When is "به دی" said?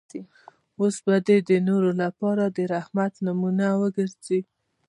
1.05-1.37